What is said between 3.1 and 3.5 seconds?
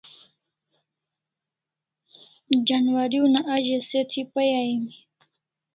una